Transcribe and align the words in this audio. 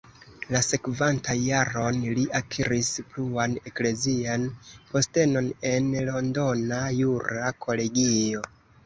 La 0.53 0.59
sekvantan 0.67 1.41
jaron 1.47 1.99
li 2.19 2.23
akiris 2.39 2.89
pluan 3.11 3.53
eklezian 3.71 4.47
postenon 4.95 5.51
en 5.73 5.93
londona 6.09 6.81
jura 7.03 7.53
kolegio. 7.67 8.43